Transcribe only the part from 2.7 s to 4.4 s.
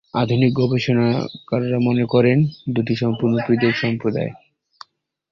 দুটি সম্পূর্ণ পৃথক সম্প্রদায়।